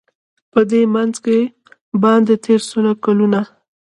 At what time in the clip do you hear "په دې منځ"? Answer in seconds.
0.53-1.15